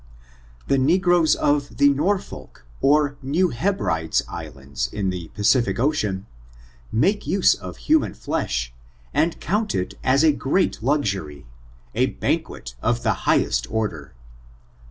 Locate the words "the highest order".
13.03-14.15